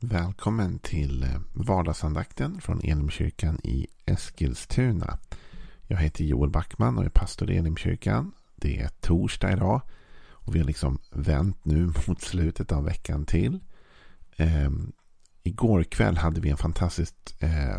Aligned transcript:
Välkommen 0.00 0.78
till 0.78 1.22
eh, 1.22 1.40
vardagsandakten 1.52 2.60
från 2.60 2.80
Elimkyrkan 2.80 3.60
i 3.64 3.86
Eskilstuna. 4.06 5.18
Jag 5.86 5.96
heter 5.96 6.24
Joel 6.24 6.50
Backman 6.50 6.98
och 6.98 7.04
är 7.04 7.08
pastor 7.08 7.50
i 7.50 7.56
Elimkyrkan. 7.56 8.32
Det 8.56 8.80
är 8.80 8.88
torsdag 8.88 9.52
idag 9.52 9.80
och 10.30 10.54
vi 10.54 10.58
har 10.58 10.66
liksom 10.66 10.98
vänt 11.10 11.64
nu 11.64 11.92
mot 12.06 12.22
slutet 12.22 12.72
av 12.72 12.84
veckan 12.84 13.24
till. 13.24 13.60
Eh, 14.36 14.70
igår 15.42 15.82
kväll 15.82 16.16
hade 16.16 16.40
vi 16.40 16.50
en 16.50 16.56
fantastiskt 16.56 17.36
eh, 17.40 17.78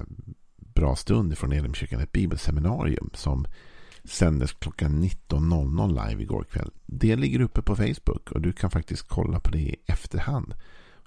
bra 0.58 0.96
stund 0.96 1.38
från 1.38 1.52
Elimkyrkan, 1.52 2.02
ett 2.02 2.12
bibelseminarium 2.12 3.10
som 3.14 3.46
sändes 4.04 4.54
klockan 4.54 5.04
19.00 5.04 6.10
live 6.10 6.24
igår 6.24 6.44
kväll. 6.44 6.72
Det 6.86 7.16
ligger 7.16 7.42
uppe 7.42 7.62
på 7.62 7.76
Facebook 7.76 8.32
och 8.32 8.42
du 8.42 8.52
kan 8.52 8.72
faktiskt 8.72 9.08
kolla 9.08 9.40
på 9.40 9.52
det 9.52 9.60
i 9.60 9.76
efterhand. 9.86 10.54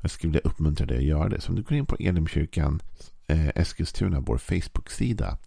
Jag 0.02 0.10
skulle 0.10 0.30
vilja 0.30 0.50
uppmuntra 0.50 0.86
dig 0.86 0.96
att 0.96 1.04
göra 1.04 1.28
det. 1.28 1.40
Så 1.40 1.48
om 1.48 1.56
du 1.56 1.62
går 1.62 1.78
in 1.78 1.86
på 1.86 1.96
Elimkyrkan 2.00 2.82
eh, 3.26 3.48
Eskilstuna, 3.48 4.20
vår 4.20 4.38
Facebook-sida, 4.38 5.38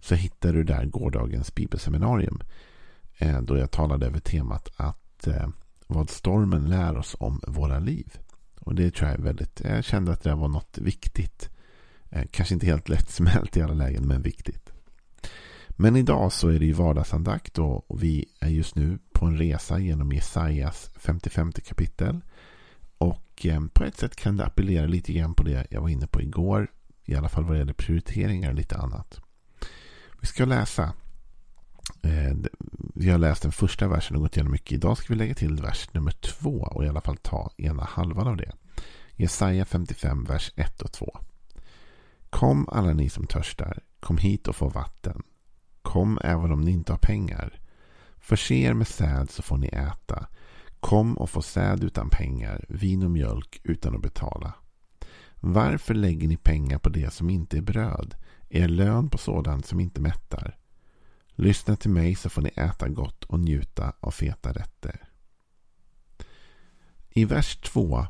så 0.00 0.14
hittar 0.14 0.52
du 0.52 0.64
där 0.64 0.84
gårdagens 0.84 1.54
bibelseminarium. 1.54 2.42
Eh, 3.18 3.40
då 3.42 3.58
jag 3.58 3.70
talade 3.70 4.06
över 4.06 4.20
temat 4.20 4.68
att 4.76 5.26
eh, 5.26 5.48
vad 5.86 6.10
stormen 6.10 6.68
lär 6.68 6.96
oss 6.96 7.16
om 7.18 7.40
våra 7.46 7.78
liv. 7.78 8.18
Och 8.60 8.74
det 8.74 8.90
tror 8.90 9.10
jag 9.10 9.18
är 9.18 9.22
väldigt, 9.22 9.60
jag 9.64 9.84
kände 9.84 10.12
att 10.12 10.22
det 10.22 10.34
var 10.34 10.48
något 10.48 10.78
viktigt. 10.78 11.50
Eh, 12.10 12.24
kanske 12.30 12.54
inte 12.54 12.66
helt 12.66 12.88
lättsmält 12.88 13.56
i 13.56 13.62
alla 13.62 13.74
lägen, 13.74 14.06
men 14.06 14.22
viktigt. 14.22 14.72
Men 15.68 15.96
idag 15.96 16.32
så 16.32 16.48
är 16.48 16.58
det 16.58 16.66
ju 16.66 16.72
vardagsandakt 16.72 17.58
och 17.58 18.02
vi 18.02 18.24
är 18.40 18.48
just 18.48 18.74
nu 18.74 18.98
på 19.12 19.26
en 19.26 19.38
resa 19.38 19.78
genom 19.78 20.12
Jesajas 20.12 20.90
55 20.96 21.52
kapitel. 21.52 22.20
Och 23.34 23.46
eh, 23.46 23.60
på 23.72 23.84
ett 23.84 23.96
sätt 23.96 24.16
kan 24.16 24.36
det 24.36 24.44
appellera 24.44 24.86
lite 24.86 25.12
grann 25.12 25.34
på 25.34 25.42
det 25.42 25.66
jag 25.70 25.80
var 25.80 25.88
inne 25.88 26.06
på 26.06 26.22
igår. 26.22 26.70
I 27.04 27.14
alla 27.14 27.28
fall 27.28 27.44
vad 27.44 27.52
det 27.52 27.58
gäller 27.58 27.72
prioriteringar 27.72 28.48
och 28.48 28.54
lite 28.54 28.76
annat. 28.76 29.20
Vi 30.20 30.26
ska 30.26 30.44
läsa. 30.44 30.92
Eh, 32.02 32.36
vi 32.94 33.10
har 33.10 33.18
läst 33.18 33.42
den 33.42 33.52
första 33.52 33.88
versen 33.88 34.16
och 34.16 34.22
gått 34.22 34.36
igenom 34.36 34.52
mycket. 34.52 34.72
Idag 34.72 34.98
ska 34.98 35.06
vi 35.08 35.18
lägga 35.18 35.34
till 35.34 35.62
vers 35.62 35.88
nummer 35.92 36.10
två 36.10 36.50
och 36.50 36.84
i 36.84 36.88
alla 36.88 37.00
fall 37.00 37.16
ta 37.16 37.50
ena 37.56 37.84
halvan 37.84 38.26
av 38.26 38.36
det. 38.36 38.52
Jesaja 39.16 39.64
55, 39.64 40.24
vers 40.24 40.52
1 40.56 40.82
och 40.82 40.92
2. 40.92 41.18
Kom 42.30 42.68
alla 42.68 42.92
ni 42.92 43.08
som 43.08 43.26
törstar, 43.26 43.78
kom 44.00 44.18
hit 44.18 44.48
och 44.48 44.56
få 44.56 44.68
vatten. 44.68 45.22
Kom 45.82 46.18
även 46.24 46.52
om 46.52 46.60
ni 46.60 46.70
inte 46.70 46.92
har 46.92 46.98
pengar. 46.98 47.60
Förse 48.18 48.54
er 48.54 48.74
med 48.74 48.88
säd 48.88 49.30
så 49.30 49.42
får 49.42 49.56
ni 49.56 49.66
äta. 49.66 50.26
Kom 50.84 51.18
och 51.18 51.30
få 51.30 51.42
säd 51.42 51.84
utan 51.84 52.10
pengar, 52.10 52.64
vin 52.68 53.02
och 53.02 53.10
mjölk 53.10 53.60
utan 53.62 53.94
att 53.94 54.02
betala. 54.02 54.54
Varför 55.40 55.94
lägger 55.94 56.28
ni 56.28 56.36
pengar 56.36 56.78
på 56.78 56.88
det 56.88 57.12
som 57.12 57.30
inte 57.30 57.56
är 57.56 57.62
bröd, 57.62 58.14
er 58.48 58.68
lön 58.68 59.10
på 59.10 59.18
sådant 59.18 59.66
som 59.66 59.80
inte 59.80 60.00
mättar? 60.00 60.58
Lyssna 61.28 61.76
till 61.76 61.90
mig 61.90 62.14
så 62.14 62.30
får 62.30 62.42
ni 62.42 62.50
äta 62.56 62.88
gott 62.88 63.24
och 63.24 63.40
njuta 63.40 63.92
av 64.00 64.10
feta 64.10 64.52
rätter. 64.52 65.08
I 67.10 67.24
vers 67.24 67.56
2 67.56 68.06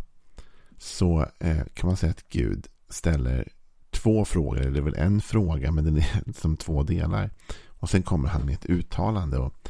så 0.78 1.26
eh, 1.38 1.64
kan 1.74 1.86
man 1.86 1.96
säga 1.96 2.10
att 2.10 2.28
Gud 2.28 2.66
ställer 2.88 3.48
två 3.90 4.24
frågor. 4.24 4.60
Eller 4.60 4.70
det 4.70 4.78
är 4.78 4.82
väl 4.82 4.94
en 4.94 5.20
fråga 5.20 5.72
men 5.72 5.84
den 5.84 5.96
är 5.96 6.32
som 6.40 6.56
två 6.56 6.82
delar. 6.82 7.30
Och 7.66 7.90
sen 7.90 8.02
kommer 8.02 8.28
han 8.28 8.46
med 8.46 8.54
ett 8.54 8.66
uttalande. 8.66 9.38
Och 9.38 9.68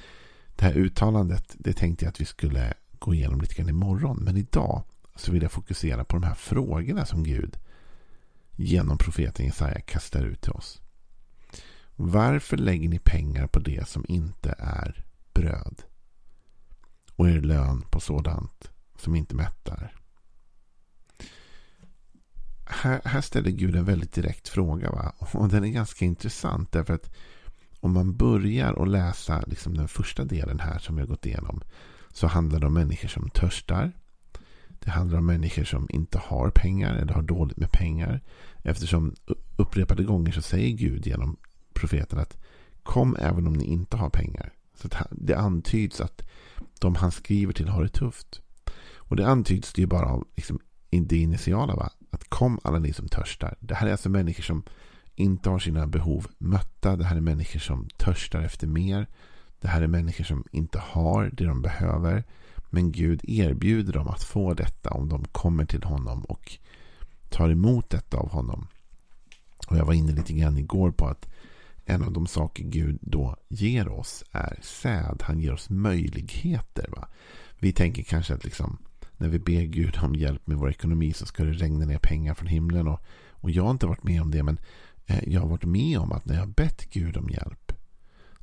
det 0.57 0.65
här 0.65 0.75
uttalandet 0.75 1.55
det 1.59 1.73
tänkte 1.73 2.05
jag 2.05 2.11
att 2.11 2.21
vi 2.21 2.25
skulle 2.25 2.75
gå 3.05 3.15
igenom 3.15 3.41
lite 3.41 3.55
grann 3.55 3.69
imorgon. 3.69 4.17
Men 4.17 4.37
idag 4.37 4.83
så 5.17 5.33
vill 5.33 5.43
jag 5.43 5.53
fokusera 5.53 6.05
på 6.05 6.17
de 6.17 6.23
här 6.23 6.35
frågorna 6.35 7.07
som 7.07 7.23
Gud 7.23 7.59
genom 8.57 8.99
profeten 8.99 9.47
Jesaja 9.47 9.81
kastar 9.81 10.25
ut 10.25 10.41
till 10.41 10.53
oss. 10.53 10.81
Varför 11.97 12.57
lägger 12.57 12.89
ni 12.89 12.99
pengar 12.99 13.47
på 13.47 13.59
det 13.59 13.89
som 13.89 14.05
inte 14.09 14.55
är 14.59 15.05
bröd? 15.35 15.83
Och 17.17 17.29
er 17.29 17.41
lön 17.41 17.83
på 17.91 18.01
sådant 18.01 18.71
som 18.99 19.15
inte 19.15 19.35
mättar? 19.35 19.93
Här, 22.67 23.01
här 23.05 23.21
ställer 23.21 23.51
Gud 23.51 23.77
en 23.77 23.85
väldigt 23.85 24.13
direkt 24.13 24.49
fråga. 24.49 24.91
Va? 24.91 25.13
Och 25.19 25.49
den 25.49 25.65
är 25.65 25.69
ganska 25.69 26.05
intressant. 26.05 26.73
Därför 26.73 26.95
att 26.95 27.15
om 27.81 27.93
man 27.93 28.17
börjar 28.17 28.83
att 28.83 28.89
läsa 28.89 29.45
liksom 29.47 29.77
den 29.77 29.89
första 29.89 30.25
delen 30.25 30.61
här 30.61 30.79
som 30.79 30.95
vi 30.97 31.01
har 31.01 31.09
gått 31.09 31.27
igenom 31.27 31.63
så 32.15 32.27
handlar 32.27 32.61
det 32.61 32.67
om 32.67 32.75
människor 32.75 33.09
som 33.09 33.31
törstar. 33.31 33.93
Det 34.79 34.91
handlar 34.91 35.19
om 35.19 35.27
människor 35.27 35.65
som 35.65 35.87
inte 35.91 36.19
har 36.19 36.51
pengar 36.51 36.95
eller 36.95 37.13
har 37.13 37.23
dåligt 37.23 37.57
med 37.57 37.73
pengar. 37.73 38.21
Eftersom 38.63 39.15
upprepade 39.57 40.05
gånger 40.05 40.33
så 40.33 40.43
säger 40.43 40.71
Gud 40.71 41.07
genom 41.07 41.37
profeten 41.73 42.19
att 42.19 42.37
kom 42.83 43.17
även 43.21 43.47
om 43.47 43.53
ni 43.53 43.65
inte 43.65 43.97
har 43.97 44.11
pengar. 44.11 44.53
Så 44.75 44.89
det 45.11 45.35
antyds 45.35 46.01
att 46.01 46.23
de 46.79 46.95
han 46.95 47.13
skriver 47.13 47.53
till 47.53 47.69
har 47.69 47.83
det 47.83 47.89
tufft. 47.89 48.41
Och 48.97 49.17
det 49.17 49.27
antyds 49.27 49.73
det 49.73 49.81
ju 49.81 49.87
bara 49.87 50.07
av 50.07 50.27
liksom, 50.37 50.59
det 50.91 51.17
initiala. 51.17 51.75
Va? 51.75 51.91
Att 52.11 52.25
kom 52.29 52.61
alla 52.65 52.79
ni 52.79 52.93
som 52.93 53.09
törstar. 53.09 53.57
Det 53.61 53.75
här 53.75 53.87
är 53.87 53.93
alltså 53.93 54.09
människor 54.09 54.43
som 54.43 54.63
inte 55.15 55.51
har 55.51 55.59
sina 55.59 55.87
behov 55.87 56.27
mötta. 56.39 56.97
Det 56.97 57.05
här 57.05 57.17
är 57.17 57.21
människor 57.21 57.61
som 57.61 57.89
törstar 57.97 58.43
efter 58.43 58.67
mer. 58.67 59.07
Det 59.65 59.71
här 59.71 59.83
är 59.83 59.87
människor 59.87 60.25
som 60.25 60.45
inte 60.51 60.79
har 60.79 61.31
det 61.33 61.45
de 61.45 61.63
behöver. 61.63 62.25
Men 62.71 62.93
Gud 62.93 63.21
erbjuder 63.29 63.93
dem 63.93 64.09
att 64.09 64.23
få 64.23 64.55
detta 64.55 64.91
om 64.91 65.09
de 65.09 65.25
kommer 65.25 65.65
till 65.65 65.83
honom 65.83 66.25
och 66.25 66.59
tar 67.29 67.51
emot 67.51 67.91
detta 67.91 68.17
av 68.17 68.29
honom. 68.29 68.67
Och 69.67 69.77
Jag 69.77 69.85
var 69.85 69.93
inne 69.93 70.13
lite 70.13 70.33
grann 70.33 70.59
igår 70.59 70.91
på 70.91 71.07
att 71.07 71.29
en 71.85 72.03
av 72.03 72.13
de 72.13 72.27
saker 72.27 72.65
Gud 72.65 72.99
då 73.01 73.37
ger 73.49 73.89
oss 73.89 74.25
är 74.31 74.59
säd. 74.63 75.23
Han 75.23 75.41
ger 75.41 75.53
oss 75.53 75.71
möjligheter. 75.71 76.89
Va? 76.89 77.09
Vi 77.59 77.73
tänker 77.73 78.03
kanske 78.03 78.35
att 78.35 78.45
liksom, 78.45 78.79
när 79.17 79.29
vi 79.29 79.39
ber 79.39 79.63
Gud 79.63 79.99
om 80.03 80.15
hjälp 80.15 80.47
med 80.47 80.57
vår 80.57 80.71
ekonomi 80.71 81.13
så 81.13 81.27
ska 81.27 81.45
det 81.45 81.53
regna 81.53 81.85
ner 81.85 81.99
pengar 81.99 82.35
från 82.35 82.49
himlen. 82.49 82.89
Och, 82.89 83.01
och 83.31 83.51
jag 83.51 83.63
har 83.63 83.71
inte 83.71 83.87
varit 83.87 84.05
med 84.05 84.23
om 84.23 84.31
det 84.31 84.43
men 84.43 84.59
eh, 85.07 85.29
jag 85.29 85.41
har 85.41 85.49
varit 85.49 85.65
med 85.65 85.99
om 85.99 86.13
att 86.13 86.25
när 86.25 86.35
jag 86.35 86.43
har 86.43 86.55
bett 86.55 86.91
Gud 86.91 87.17
om 87.17 87.31
hjälp 87.31 87.74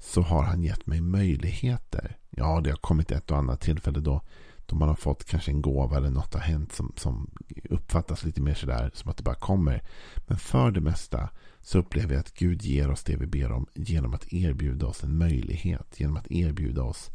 så 0.01 0.21
har 0.21 0.43
han 0.43 0.63
gett 0.63 0.87
mig 0.87 1.01
möjligheter. 1.01 2.17
Ja, 2.29 2.61
det 2.63 2.69
har 2.69 2.77
kommit 2.77 3.11
ett 3.11 3.31
och 3.31 3.37
annat 3.37 3.61
tillfälle 3.61 3.99
då, 3.99 4.21
då 4.65 4.75
man 4.75 4.87
har 4.87 4.95
fått 4.95 5.25
kanske 5.25 5.51
en 5.51 5.61
gåva 5.61 5.97
eller 5.97 6.09
något 6.09 6.33
har 6.33 6.41
hänt 6.41 6.71
som, 6.73 6.93
som 6.97 7.31
uppfattas 7.69 8.23
lite 8.23 8.41
mer 8.41 8.53
sådär 8.53 8.91
som 8.93 9.11
att 9.11 9.17
det 9.17 9.23
bara 9.23 9.35
kommer. 9.35 9.83
Men 10.27 10.37
för 10.37 10.71
det 10.71 10.81
mesta 10.81 11.29
så 11.61 11.79
upplever 11.79 12.13
jag 12.13 12.19
att 12.19 12.33
Gud 12.33 12.61
ger 12.61 12.91
oss 12.91 13.03
det 13.03 13.15
vi 13.15 13.27
ber 13.27 13.51
om 13.51 13.67
genom 13.73 14.13
att 14.13 14.33
erbjuda 14.33 14.87
oss 14.87 15.03
en 15.03 15.17
möjlighet. 15.17 15.99
Genom 15.99 16.17
att 16.17 16.31
erbjuda 16.31 16.83
oss 16.83 17.11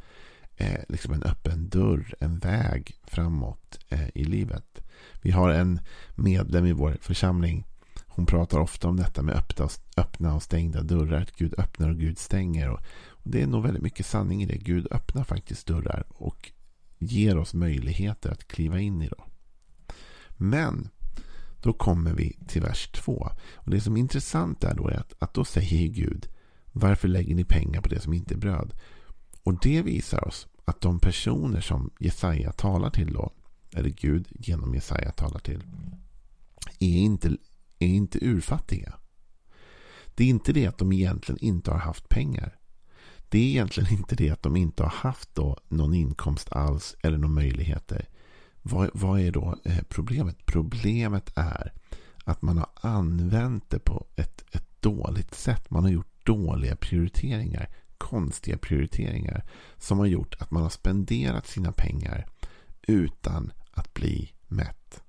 eh, 0.56 0.80
liksom 0.88 1.12
en 1.12 1.22
öppen 1.22 1.68
dörr, 1.68 2.14
en 2.20 2.38
väg 2.38 2.94
framåt 3.04 3.78
eh, 3.88 4.08
i 4.14 4.24
livet. 4.24 4.80
Vi 5.22 5.30
har 5.30 5.50
en 5.50 5.80
medlem 6.14 6.66
i 6.66 6.72
vår 6.72 6.96
församling 7.00 7.66
hon 8.16 8.26
pratar 8.26 8.58
ofta 8.58 8.88
om 8.88 8.96
detta 8.96 9.22
med 9.22 9.42
öppna 9.96 10.34
och 10.34 10.42
stängda 10.42 10.82
dörrar. 10.82 11.22
Att 11.22 11.32
Gud 11.32 11.54
öppnar 11.58 11.90
och 11.90 11.96
Gud 11.96 12.18
stänger. 12.18 12.70
Och 12.70 12.80
det 13.22 13.42
är 13.42 13.46
nog 13.46 13.62
väldigt 13.62 13.82
mycket 13.82 14.06
sanning 14.06 14.42
i 14.42 14.46
det. 14.46 14.56
Gud 14.56 14.88
öppnar 14.90 15.24
faktiskt 15.24 15.66
dörrar 15.66 16.04
och 16.08 16.52
ger 16.98 17.38
oss 17.38 17.54
möjligheter 17.54 18.30
att 18.30 18.48
kliva 18.48 18.80
in 18.80 19.02
i. 19.02 19.08
dem. 19.08 19.30
Men 20.30 20.88
då 21.62 21.72
kommer 21.72 22.12
vi 22.12 22.38
till 22.48 22.62
vers 22.62 22.90
2. 22.92 23.30
Och 23.54 23.70
Det 23.70 23.80
som 23.80 23.96
är 23.96 24.00
intressant 24.00 24.64
är 24.64 24.74
då 24.74 24.88
är 24.88 24.96
att, 24.96 25.12
att 25.18 25.34
då 25.34 25.44
säger 25.44 25.88
Gud 25.88 26.28
Varför 26.72 27.08
lägger 27.08 27.34
ni 27.34 27.44
pengar 27.44 27.80
på 27.80 27.88
det 27.88 28.00
som 28.00 28.12
inte 28.12 28.34
är 28.34 28.38
bröd? 28.38 28.72
Och 29.42 29.60
det 29.60 29.82
visar 29.82 30.28
oss 30.28 30.46
att 30.64 30.80
de 30.80 31.00
personer 31.00 31.60
som 31.60 31.90
Jesaja 31.98 32.52
talar 32.52 32.90
till 32.90 33.12
då, 33.12 33.32
eller 33.72 33.90
Gud 33.90 34.28
genom 34.30 34.74
Jesaja 34.74 35.12
talar 35.12 35.40
till, 35.40 35.62
är 36.78 36.98
inte 36.98 37.36
är 37.78 37.88
inte 37.88 38.18
urfattiga. 38.24 38.94
Det 40.14 40.24
är 40.24 40.28
inte 40.28 40.52
det 40.52 40.66
att 40.66 40.78
de 40.78 40.92
egentligen 40.92 41.44
inte 41.44 41.70
har 41.70 41.78
haft 41.78 42.08
pengar. 42.08 42.56
Det 43.28 43.38
är 43.38 43.42
egentligen 43.42 43.92
inte 43.92 44.16
det 44.16 44.30
att 44.30 44.42
de 44.42 44.56
inte 44.56 44.82
har 44.82 44.90
haft 44.90 45.34
då 45.34 45.58
någon 45.68 45.94
inkomst 45.94 46.52
alls 46.52 46.96
eller 47.02 47.18
några 47.18 47.34
möjligheter. 47.34 48.08
Vad, 48.62 48.90
vad 48.94 49.20
är 49.20 49.32
då 49.32 49.56
eh, 49.64 49.82
problemet? 49.88 50.46
Problemet 50.46 51.32
är 51.36 51.72
att 52.24 52.42
man 52.42 52.58
har 52.58 52.68
använt 52.74 53.70
det 53.70 53.78
på 53.78 54.06
ett, 54.16 54.44
ett 54.52 54.82
dåligt 54.82 55.34
sätt. 55.34 55.70
Man 55.70 55.82
har 55.82 55.90
gjort 55.90 56.26
dåliga 56.26 56.76
prioriteringar. 56.76 57.68
Konstiga 57.98 58.58
prioriteringar. 58.58 59.44
Som 59.76 59.98
har 59.98 60.06
gjort 60.06 60.34
att 60.38 60.50
man 60.50 60.62
har 60.62 60.70
spenderat 60.70 61.46
sina 61.46 61.72
pengar 61.72 62.26
utan 62.82 63.52
att 63.70 63.94
bli 63.94 64.32
mätt. 64.46 65.02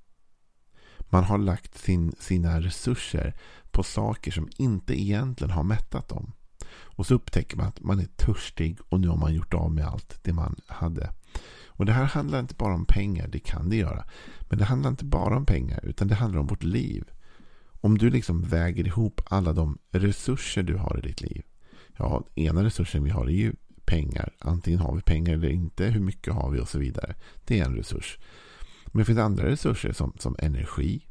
Man 1.09 1.23
har 1.23 1.37
lagt 1.37 1.77
sin, 1.77 2.15
sina 2.19 2.61
resurser 2.61 3.35
på 3.71 3.83
saker 3.83 4.31
som 4.31 4.49
inte 4.57 5.01
egentligen 5.01 5.51
har 5.51 5.63
mättat 5.63 6.09
dem. 6.09 6.31
Och 6.69 7.05
så 7.07 7.15
upptäcker 7.15 7.57
man 7.57 7.67
att 7.67 7.81
man 7.81 7.99
är 7.99 8.05
törstig 8.05 8.77
och 8.89 8.99
nu 8.99 9.07
har 9.07 9.17
man 9.17 9.33
gjort 9.33 9.53
av 9.53 9.71
med 9.71 9.85
allt 9.85 10.19
det 10.23 10.33
man 10.33 10.55
hade. 10.67 11.13
Och 11.65 11.85
det 11.85 11.93
här 11.93 12.05
handlar 12.05 12.39
inte 12.39 12.55
bara 12.55 12.73
om 12.73 12.85
pengar, 12.85 13.27
det 13.27 13.39
kan 13.39 13.69
det 13.69 13.75
göra. 13.75 14.05
Men 14.49 14.59
det 14.59 14.65
handlar 14.65 14.89
inte 14.89 15.05
bara 15.05 15.37
om 15.37 15.45
pengar, 15.45 15.79
utan 15.83 16.07
det 16.07 16.15
handlar 16.15 16.39
om 16.39 16.47
vårt 16.47 16.63
liv. 16.63 17.03
Om 17.81 17.97
du 17.97 18.09
liksom 18.09 18.41
väger 18.41 18.87
ihop 18.87 19.21
alla 19.25 19.53
de 19.53 19.77
resurser 19.91 20.63
du 20.63 20.75
har 20.75 20.97
i 20.97 21.07
ditt 21.07 21.21
liv. 21.21 21.43
Ja, 21.97 22.23
ena 22.35 22.63
resursen 22.63 23.03
vi 23.03 23.09
har 23.09 23.25
är 23.25 23.31
ju 23.31 23.53
pengar. 23.85 24.33
Antingen 24.39 24.79
har 24.79 24.95
vi 24.95 25.01
pengar 25.01 25.33
eller 25.33 25.49
inte. 25.49 25.85
Hur 25.85 25.99
mycket 25.99 26.33
har 26.33 26.51
vi 26.51 26.59
och 26.59 26.69
så 26.69 26.79
vidare. 26.79 27.15
Det 27.45 27.59
är 27.59 27.65
en 27.65 27.75
resurs. 27.75 28.17
Men 28.97 29.01
det 29.01 29.05
finns 29.05 29.19
andra 29.19 29.45
resurser 29.45 29.91
som, 29.91 30.13
som 30.19 30.35
energi. 30.39 31.07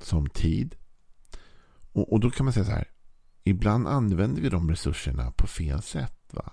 Som 0.00 0.28
tid. 0.28 0.76
Och, 1.92 2.12
och 2.12 2.20
då 2.20 2.30
kan 2.30 2.44
man 2.44 2.52
säga 2.52 2.64
så 2.64 2.70
här. 2.70 2.90
Ibland 3.44 3.88
använder 3.88 4.42
vi 4.42 4.48
de 4.48 4.70
resurserna 4.70 5.30
på 5.30 5.46
fel 5.46 5.82
sätt. 5.82 6.28
Va? 6.30 6.52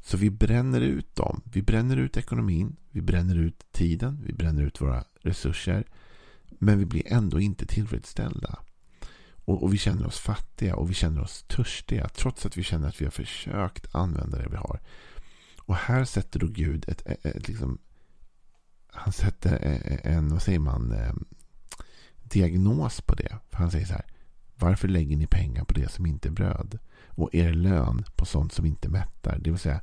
Så 0.00 0.16
vi 0.16 0.30
bränner 0.30 0.80
ut 0.80 1.16
dem. 1.16 1.42
Vi 1.44 1.62
bränner 1.62 1.96
ut 1.96 2.16
ekonomin. 2.16 2.76
Vi 2.90 3.02
bränner 3.02 3.36
ut 3.36 3.72
tiden. 3.72 4.22
Vi 4.26 4.32
bränner 4.32 4.62
ut 4.62 4.80
våra 4.80 5.04
resurser. 5.20 5.84
Men 6.48 6.78
vi 6.78 6.84
blir 6.84 7.12
ändå 7.12 7.40
inte 7.40 7.66
tillfredsställda. 7.66 8.58
Och, 9.44 9.62
och, 9.62 9.74
vi 9.74 9.78
känner 9.78 10.06
oss 10.06 10.18
fattiga 10.18 10.76
och 10.76 10.90
vi 10.90 10.94
känner 10.94 11.20
oss 11.20 11.44
törstiga. 11.48 12.08
Trots 12.08 12.46
att 12.46 12.56
vi 12.56 12.62
känner 12.62 12.88
att 12.88 13.00
vi 13.00 13.04
har 13.04 13.12
försökt 13.12 13.94
använda 13.94 14.38
det 14.38 14.48
vi 14.48 14.56
har. 14.56 14.80
Och 15.58 15.76
här 15.76 16.04
sätter 16.04 16.40
då 16.40 16.46
Gud 16.46 16.88
ett, 16.88 17.06
ett, 17.06 17.26
ett 17.26 17.48
liksom, 17.48 17.78
han 18.98 19.12
sätter 19.12 19.66
eh, 19.66 19.92
eh, 19.92 20.16
en, 20.16 20.28
vad 20.28 20.42
säger 20.42 20.58
man, 20.58 20.92
eh, 20.92 21.14
diagnos 22.22 23.00
på 23.00 23.14
det. 23.14 23.36
För 23.50 23.56
han 23.56 23.70
säger 23.70 23.86
så 23.86 23.92
här. 23.92 24.06
Varför 24.54 24.88
lägger 24.88 25.16
ni 25.16 25.26
pengar 25.26 25.64
på 25.64 25.74
det 25.74 25.90
som 25.90 26.06
inte 26.06 26.28
är 26.28 26.32
bröd? 26.32 26.78
Och 27.06 27.34
er 27.34 27.52
lön 27.52 28.04
på 28.16 28.24
sånt 28.24 28.52
som 28.52 28.66
inte 28.66 28.88
mättar. 28.88 29.38
Det 29.38 29.50
vill 29.50 29.58
säga 29.58 29.80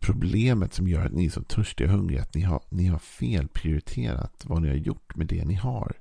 problemet 0.00 0.74
som 0.74 0.88
gör 0.88 1.06
att 1.06 1.12
ni 1.12 1.26
är 1.26 1.30
så 1.30 1.42
törstiga 1.42 1.88
och 1.88 1.96
hungriga. 1.96 2.22
Att 2.22 2.34
ni 2.34 2.42
har, 2.42 2.60
ni 2.68 2.86
har 2.86 2.98
felprioriterat 2.98 4.44
vad 4.44 4.62
ni 4.62 4.68
har 4.68 4.76
gjort 4.76 5.16
med 5.16 5.26
det 5.26 5.44
ni 5.44 5.54
har. 5.54 5.92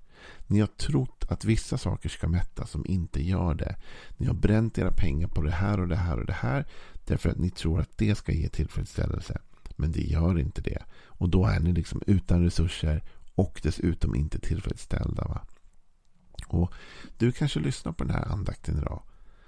Ni 0.48 0.60
har 0.60 0.68
trott 0.68 1.26
att 1.30 1.46
vissa 1.46 1.78
saker 1.78 2.10
ska 2.10 2.28
mätta 2.28 2.66
som 2.66 2.86
inte 2.86 3.24
gör 3.24 3.56
det. 3.56 3.76
Ni 4.18 4.26
har 4.26 4.34
bränt 4.34 4.78
era 4.78 4.92
pengar 4.92 5.28
på 5.28 5.42
det 5.42 5.52
här 5.52 5.80
och 5.80 5.88
det 5.88 5.96
här 5.96 6.20
och 6.20 6.26
det 6.26 6.34
här. 6.34 6.66
Därför 7.06 7.30
att 7.30 7.38
ni 7.38 7.50
tror 7.50 7.82
att 7.82 7.98
det 7.98 8.16
ska 8.16 8.32
ge 8.32 8.50
tillfredsställelse. 8.50 9.42
Men 9.76 9.92
det 9.92 10.02
gör 10.02 10.40
inte 10.40 10.62
det. 10.62 10.84
Och 11.06 11.30
då 11.30 11.46
är 11.46 11.60
ni 11.60 11.74
liksom 11.74 12.02
utan 12.08 12.44
resurser 12.44 13.04
och 13.36 13.60
dessutom 13.64 14.16
inte 14.16 14.40
tillfredsställda. 14.40 15.24
Va? 15.24 15.42
Och 16.48 16.74
Du 17.18 17.32
kanske 17.32 17.60
lyssnar 17.60 17.92
på 17.92 18.04
den 18.04 18.16
här 18.16 18.32
andakten 18.32 18.78
idag. 18.78 19.04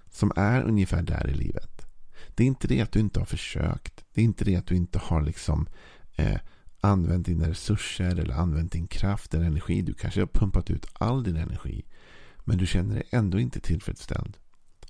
Som 0.10 0.32
är 0.36 0.64
ungefär 0.64 1.02
där 1.02 1.28
i 1.28 1.34
livet. 1.34 1.88
Det 2.36 2.44
är 2.44 2.48
inte 2.48 2.68
det 2.68 2.82
att 2.82 2.92
du 2.92 3.00
inte 3.00 3.20
har 3.20 3.26
försökt. 3.26 4.06
Det 4.14 4.22
är 4.22 4.26
inte 4.26 4.46
det 4.46 4.56
att 4.56 4.68
du 4.68 4.76
inte 4.76 5.00
har 5.00 5.22
liksom 5.22 5.68
eh, 6.16 6.40
använt 6.82 7.26
dina 7.26 7.50
resurser 7.50 8.16
eller 8.16 8.34
använt 8.34 8.72
din 8.72 8.88
kraft 8.88 9.34
eller 9.34 9.46
energi. 9.46 9.82
Du 9.82 9.94
kanske 9.94 10.22
har 10.22 10.28
pumpat 10.28 10.70
ut 10.70 10.86
all 10.94 11.24
din 11.24 11.38
energi. 11.38 11.86
Men 12.40 12.58
du 12.58 12.66
känner 12.66 12.96
dig 12.96 13.04
ändå 13.12 13.40
inte 13.40 13.60
tillfredsställd. 13.60 14.38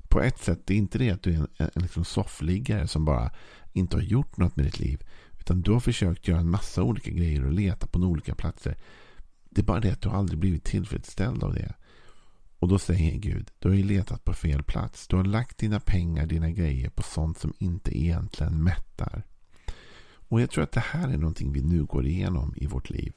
På 0.09 0.21
ett 0.21 0.39
sätt, 0.39 0.61
det 0.65 0.73
är 0.73 0.77
inte 0.77 0.97
det 0.97 1.11
att 1.11 1.23
du 1.23 1.33
är 1.33 1.37
en, 1.37 1.47
en 1.57 1.81
liksom 1.81 2.05
soffliggare 2.05 2.87
som 2.87 3.05
bara 3.05 3.31
inte 3.73 3.97
har 3.97 4.03
gjort 4.03 4.37
något 4.37 4.55
med 4.55 4.65
ditt 4.65 4.79
liv. 4.79 5.03
Utan 5.47 5.61
du 5.61 5.71
har 5.71 5.79
försökt 5.79 6.27
göra 6.27 6.39
en 6.39 6.49
massa 6.49 6.83
olika 6.83 7.11
grejer 7.11 7.45
och 7.45 7.53
leta 7.53 7.87
på 7.87 7.99
olika 7.99 8.35
platser. 8.35 8.77
Det 9.49 9.61
är 9.61 9.65
bara 9.65 9.79
det 9.79 9.91
att 9.91 10.01
du 10.01 10.09
aldrig 10.09 10.39
blivit 10.39 10.63
tillfredsställd 10.63 11.43
av 11.43 11.53
det. 11.53 11.73
Och 12.59 12.67
då 12.67 12.79
säger 12.79 13.17
Gud, 13.17 13.51
du 13.59 13.67
har 13.67 13.75
ju 13.75 13.83
letat 13.83 14.23
på 14.23 14.33
fel 14.33 14.63
plats. 14.63 15.07
Du 15.07 15.15
har 15.15 15.23
lagt 15.23 15.57
dina 15.57 15.79
pengar, 15.79 16.25
dina 16.25 16.49
grejer 16.51 16.89
på 16.89 17.03
sånt 17.03 17.37
som 17.37 17.53
inte 17.57 17.99
egentligen 17.99 18.63
mättar. 18.63 19.23
Och 20.15 20.41
jag 20.41 20.51
tror 20.51 20.63
att 20.63 20.71
det 20.71 20.79
här 20.79 21.09
är 21.09 21.17
någonting 21.17 21.53
vi 21.53 21.61
nu 21.61 21.85
går 21.85 22.05
igenom 22.05 22.53
i 22.57 22.67
vårt 22.67 22.89
liv. 22.89 23.13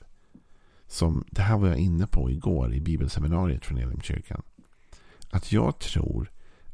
Som 0.87 1.25
det 1.31 1.43
här 1.43 1.59
var 1.59 1.69
jag 1.69 1.79
inne 1.79 2.07
på 2.07 2.31
igår 2.31 2.75
i 2.75 2.81
bibelseminariet 2.81 3.65
från 3.65 3.79
Elimkyrkan. 3.79 4.43
Att 5.31 5.53
jag 5.53 5.79
tror 5.79 6.31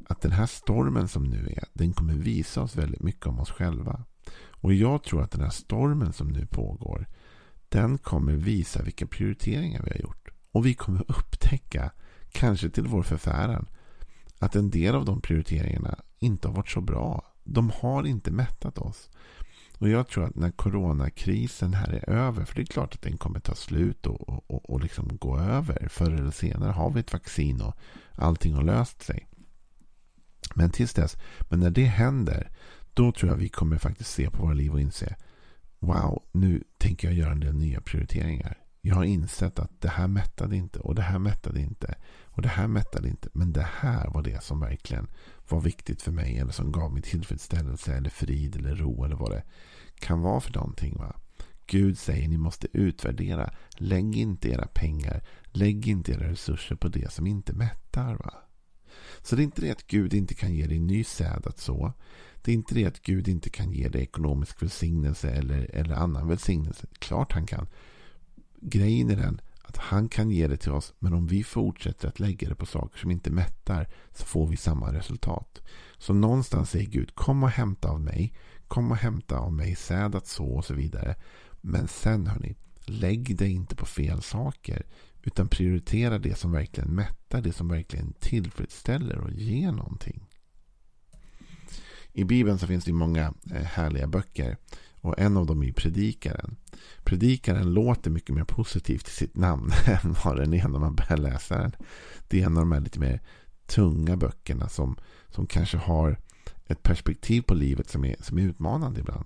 att 0.09 0.21
den 0.21 0.33
här 0.33 0.47
stormen 0.47 1.09
som 1.09 1.25
nu 1.25 1.47
är, 1.57 1.65
den 1.73 1.93
kommer 1.93 2.15
visa 2.15 2.63
oss 2.63 2.77
väldigt 2.77 3.03
mycket 3.03 3.27
om 3.27 3.41
oss 3.41 3.51
själva. 3.51 4.05
Och 4.67 4.75
jag 4.75 5.03
tror 5.03 5.23
att 5.23 5.31
den 5.31 5.41
här 5.41 5.51
stormen 5.51 6.13
som 6.13 6.29
nu 6.29 6.47
pågår, 6.47 7.07
den 7.69 7.99
kommer 7.99 8.33
visa 8.33 8.83
vilka 8.83 9.07
prioriteringar 9.07 9.83
vi 9.83 9.91
har 9.91 10.01
gjort. 10.01 10.29
Och 10.53 10.67
vi 10.67 10.75
kommer 10.75 11.05
upptäcka, 11.09 11.91
kanske 12.33 12.71
till 12.71 12.87
vår 12.87 13.03
förfäran, 13.03 13.69
att 14.39 14.57
en 14.57 14.71
del 14.71 14.95
av 14.95 15.05
de 15.05 15.21
prioriteringarna 15.21 15.99
inte 16.19 16.49
har 16.49 16.55
varit 16.55 16.69
så 16.69 16.81
bra. 16.81 17.35
De 17.45 17.71
har 17.71 18.07
inte 18.07 18.31
mättat 18.31 18.79
oss. 18.79 19.11
Och 19.79 19.89
jag 19.89 20.09
tror 20.09 20.25
att 20.25 20.37
när 20.37 20.51
coronakrisen 20.51 21.75
här 21.75 21.93
är 21.93 22.11
över, 22.11 22.45
för 22.45 22.55
det 22.55 22.63
är 22.63 22.67
klart 22.67 22.95
att 22.95 23.03
den 23.03 23.19
kommer 23.19 23.41
ta 23.41 23.55
slut 23.55 24.07
och, 24.07 24.51
och, 24.51 24.71
och 24.71 24.81
liksom 24.81 25.17
gå 25.19 25.39
över. 25.39 25.89
Förr 25.91 26.11
eller 26.11 26.31
senare 26.31 26.73
har 26.73 26.91
vi 26.91 27.01
ett 27.01 27.13
vaccin 27.13 27.61
och 27.61 27.77
allting 28.15 28.55
har 28.55 28.63
löst 28.63 29.03
sig. 29.03 29.29
Men 30.55 30.71
tills 30.71 30.95
dess, 30.95 31.17
men 31.49 31.61
när 31.61 31.71
det 31.71 31.85
händer, 31.85 32.51
då 32.97 33.13
tror 33.13 33.31
jag 33.31 33.39
vi 33.39 33.49
kommer 33.49 33.79
faktiskt 33.79 34.11
se 34.11 34.31
på 34.31 34.43
våra 34.43 34.55
liv 34.55 34.73
och 34.73 34.81
inse 34.81 35.17
Wow, 35.79 36.23
nu 36.33 36.65
tänker 36.79 37.09
jag 37.09 37.17
göra 37.17 37.33
en 37.33 37.41
del 37.41 37.55
nya 37.55 37.81
prioriteringar. 37.81 38.59
Jag 38.81 38.95
har 38.95 39.05
insett 39.05 39.59
att 39.59 39.81
det 39.81 39.89
här 39.89 40.09
mättade 40.09 40.57
inte 40.57 40.79
och 40.79 40.95
det 40.95 41.03
här 41.03 41.19
mättade 41.19 41.61
inte 41.61 41.95
och 42.25 42.43
det 42.43 42.49
här 42.49 42.67
mättade 42.67 43.09
inte. 43.09 43.29
Men 43.33 43.53
det 43.53 43.67
här 43.81 44.11
var 44.11 44.23
det 44.23 44.43
som 44.43 44.61
verkligen 44.61 45.07
var 45.49 45.61
viktigt 45.61 46.03
för 46.03 46.13
mig 46.13 46.39
eller 46.39 46.53
som 46.53 46.73
gav 46.73 46.93
mig 46.93 47.03
tillfredsställelse 47.03 47.95
eller 47.95 48.11
frid 48.11 48.57
eller 48.57 48.75
ro 48.77 49.05
eller 49.05 49.17
vad 49.17 49.31
det 49.31 49.43
kan 49.99 50.21
vara 50.21 50.41
för 50.41 50.53
någonting. 50.53 50.97
Va? 50.99 51.17
Gud 51.67 51.99
säger 51.99 52.29
ni 52.29 52.39
måste 52.39 52.69
utvärdera. 52.73 53.51
Lägg 53.77 54.17
inte 54.17 54.49
era 54.49 54.67
pengar, 54.67 55.25
lägg 55.45 55.89
inte 55.89 56.13
era 56.13 56.31
resurser 56.31 56.77
på 56.77 56.89
det 56.89 57.13
som 57.13 57.27
inte 57.27 57.53
mättar. 57.53 58.15
Va? 58.15 58.35
Så 59.23 59.37
det 59.37 59.43
är 59.43 59.45
inte 59.45 59.61
det 59.61 59.71
att 59.71 59.87
Gud 59.87 60.15
inte 60.15 60.35
kan 60.35 60.55
ge 60.55 60.67
dig 60.67 60.79
ny 60.79 61.05
säd 61.05 61.47
att 61.47 61.59
så. 61.59 61.93
Det 62.47 62.53
är 62.53 62.55
inte 62.55 62.75
det 62.75 62.85
att 62.85 63.03
Gud 63.03 63.29
inte 63.29 63.51
kan 63.51 63.73
ge 63.73 63.89
dig 63.89 64.03
ekonomisk 64.03 64.63
välsignelse 64.63 65.31
eller, 65.31 65.71
eller 65.75 65.95
annan 65.95 66.29
välsignelse. 66.29 66.87
Klart 66.99 67.33
han 67.33 67.47
kan. 67.47 67.67
Grejen 68.61 69.11
är 69.11 69.17
den 69.17 69.41
att 69.63 69.77
han 69.77 70.09
kan 70.09 70.31
ge 70.31 70.49
det 70.49 70.57
till 70.57 70.73
oss. 70.73 70.95
Men 70.99 71.13
om 71.13 71.27
vi 71.27 71.45
fortsätter 71.45 72.09
att 72.09 72.21
lägga 72.21 72.49
det 72.49 72.55
på 72.55 72.67
saker 72.67 72.99
som 72.99 73.11
inte 73.11 73.31
mättar 73.31 73.89
så 74.13 74.25
får 74.25 74.47
vi 74.47 74.57
samma 74.57 74.93
resultat. 74.93 75.63
Så 75.99 76.15
någonstans 76.15 76.71
säger 76.71 76.87
Gud 76.87 77.15
kom 77.15 77.43
och 77.43 77.51
hämta 77.51 77.89
av 77.89 78.01
mig. 78.01 78.33
Kom 78.69 78.91
och 78.91 78.97
hämta 78.97 79.39
av 79.39 79.53
mig 79.53 79.75
säd 79.75 80.15
att 80.15 80.27
så 80.27 80.47
och 80.47 80.65
så 80.65 80.75
vidare. 80.75 81.15
Men 81.61 81.89
sen 81.89 82.27
hörni, 82.27 82.57
lägg 82.85 83.37
dig 83.37 83.53
inte 83.53 83.77
på 83.77 83.87
fel 83.87 84.23
saker. 84.23 84.87
Utan 85.23 85.49
prioritera 85.49 86.19
det 86.19 86.39
som 86.39 86.53
verkligen 86.53 86.95
mättar, 86.95 87.43
det 87.43 87.53
som 87.53 87.69
verkligen 87.69 88.13
tillfredsställer 88.13 89.19
och 89.19 89.31
ger 89.31 89.73
någonting. 89.73 90.27
I 92.17 92.25
Bibeln 92.25 92.59
så 92.59 92.67
finns 92.67 92.85
det 92.85 92.93
många 92.93 93.35
eh, 93.55 93.63
härliga 93.63 94.07
böcker. 94.07 94.57
Och 95.01 95.19
en 95.19 95.37
av 95.37 95.47
dem 95.47 95.63
är 95.63 95.73
Predikaren. 95.73 96.57
Predikaren 97.05 97.75
låter 97.75 98.11
mycket 98.11 98.35
mer 98.35 98.45
positivt 98.45 99.09
i 99.09 99.11
sitt 99.11 99.37
namn 99.37 99.71
än 99.87 100.17
vad 100.25 100.37
den 100.37 100.55
är 100.55 100.69
när 100.69 100.79
man 100.79 100.95
börjar 100.95 101.17
läsa 101.17 101.59
den. 101.59 101.73
Det 102.29 102.43
är 102.43 102.47
en 102.47 102.57
av 102.57 102.63
de 102.63 102.73
här 102.73 102.81
lite 102.81 103.01
mer 103.01 103.21
tunga 103.67 104.17
böckerna 104.17 104.69
som, 104.69 104.97
som 105.29 105.47
kanske 105.47 105.77
har 105.77 106.19
ett 106.67 106.83
perspektiv 106.83 107.43
på 107.43 107.55
livet 107.55 107.91
som 107.91 108.05
är, 108.05 108.17
som 108.21 108.39
är 108.39 108.43
utmanande 108.43 109.01
ibland. 109.01 109.25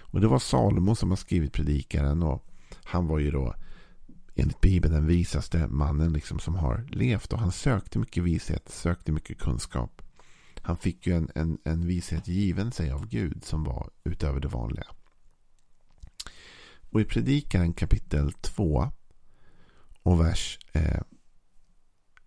Och 0.00 0.20
det 0.20 0.28
var 0.28 0.38
Salomo 0.38 0.94
som 0.94 1.10
har 1.10 1.16
skrivit 1.16 1.52
Predikaren 1.52 2.22
och 2.22 2.44
han 2.84 3.06
var 3.06 3.18
ju 3.18 3.30
då 3.30 3.54
enligt 4.34 4.60
Bibeln 4.60 4.94
den 4.94 5.06
visaste 5.06 5.66
mannen 5.68 6.12
liksom 6.12 6.38
som 6.38 6.54
har 6.54 6.86
levt 6.90 7.32
och 7.32 7.38
han 7.38 7.52
sökte 7.52 7.98
mycket 7.98 8.22
vishet, 8.22 8.68
sökte 8.68 9.12
mycket 9.12 9.38
kunskap. 9.38 10.02
Han 10.68 10.76
fick 10.76 11.06
ju 11.06 11.16
en, 11.16 11.30
en, 11.34 11.58
en 11.64 11.86
vishet 11.86 12.28
given 12.28 12.72
sig 12.72 12.90
av 12.90 13.06
Gud 13.06 13.44
som 13.44 13.64
var 13.64 13.90
utöver 14.04 14.40
det 14.40 14.48
vanliga. 14.48 14.86
Och 16.90 17.00
i 17.00 17.04
predikan 17.04 17.72
kapitel 17.72 18.32
2 18.32 18.92
och 20.02 20.20
vers 20.20 20.58
1 20.72 21.04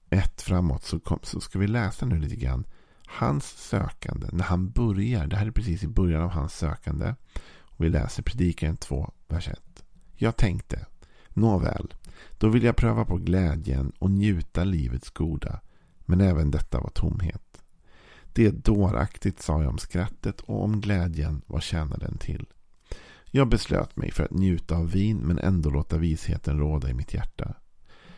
eh, 0.10 0.24
framåt 0.38 0.84
så, 0.84 1.00
kom, 1.00 1.20
så 1.24 1.42
ska 1.42 1.60
vi 1.60 1.68
läsa 1.68 2.06
nu 2.06 2.20
lite 2.20 2.36
grann. 2.36 2.66
Hans 3.06 3.46
sökande, 3.46 4.28
när 4.32 4.44
han 4.44 4.72
börjar, 4.72 5.28
det 5.28 5.36
här 5.36 5.48
är 5.48 5.52
precis 5.52 5.84
i 5.84 5.88
början 5.88 6.22
av 6.22 6.30
hans 6.30 6.58
sökande. 6.58 7.16
Och 7.60 7.86
vi 7.86 7.90
läser 7.90 8.24
predikan 8.24 8.78
2, 8.78 9.14
vers 9.28 9.48
1. 9.48 9.84
Jag 10.16 10.38
tänkte, 10.38 10.86
nåväl, 11.30 11.94
då 12.38 12.50
vill 12.50 12.64
jag 12.64 12.76
pröva 12.76 13.06
på 13.06 13.18
glädjen 13.18 13.92
och 14.00 14.12
njuta 14.12 14.64
livets 14.64 15.10
goda. 15.10 15.62
Men 16.06 16.22
även 16.22 16.52
detta 16.52 16.80
var 16.80 16.90
tomhet. 16.90 17.50
Det 18.34 18.46
är 18.46 18.52
dåraktigt, 18.52 19.42
sa 19.42 19.62
jag 19.62 19.70
om 19.70 19.78
skrattet 19.78 20.42
och 20.42 20.64
om 20.64 20.82
glädjen, 20.82 21.42
vad 21.48 21.64
tjänar 21.64 21.98
den 21.98 22.18
till? 22.18 22.46
Jag 23.32 23.48
beslöt 23.48 23.96
mig 23.96 24.12
för 24.12 24.24
att 24.24 24.32
njuta 24.32 24.76
av 24.76 24.92
vin 24.92 25.18
men 25.18 25.40
ändå 25.40 25.70
låta 25.70 25.98
visheten 25.98 26.60
råda 26.60 26.90
i 26.90 26.94
mitt 26.94 27.14
hjärta. 27.14 27.54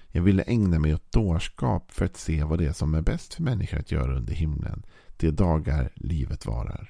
Jag 0.08 0.24
ville 0.24 0.44
ägna 0.44 0.80
mig 0.80 0.94
åt 0.94 1.12
dårskap 1.12 1.92
för 1.92 2.06
att 2.06 2.18
se 2.18 2.44
vad 2.44 2.60
det 2.60 2.66
är 2.66 2.74
som 2.74 2.94
är 2.94 3.02
bäst 3.02 3.34
för 3.34 3.44
människor 3.44 3.80
att 3.80 3.92
göra 3.92 4.18
under 4.18 4.34
himlen, 4.34 4.84
de 5.18 5.32
dagar 5.32 5.92
livet 5.96 6.46
varar. 6.46 6.90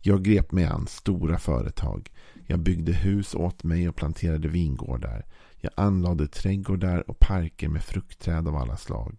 Jag 0.00 0.22
grep 0.22 0.52
mig 0.52 0.64
an 0.64 0.86
stora 0.86 1.38
företag. 1.38 2.10
Jag 2.46 2.58
byggde 2.58 2.92
hus 2.92 3.34
åt 3.34 3.64
mig 3.64 3.88
och 3.88 3.96
planterade 3.96 4.48
vingårdar. 4.48 5.24
Jag 5.56 5.72
anlade 5.76 6.28
trädgårdar 6.28 7.10
och 7.10 7.18
parker 7.18 7.68
med 7.68 7.84
fruktträd 7.84 8.48
av 8.48 8.56
alla 8.56 8.76
slag. 8.76 9.16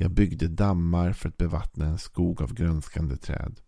Jag 0.00 0.10
byggde 0.10 0.48
dammar 0.48 1.12
för 1.12 1.28
att 1.28 1.36
bevattna 1.36 1.86
en 1.86 1.98
skog 1.98 2.42
av 2.42 2.54
grönskande 2.54 3.16
träd. 3.16 3.60